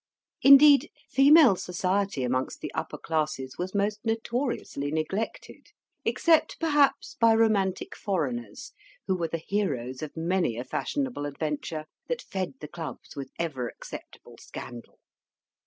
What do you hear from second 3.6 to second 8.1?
most notoriously neglected; except, perhaps, by romantic